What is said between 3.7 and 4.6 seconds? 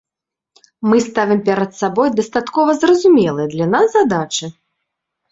нас задачы.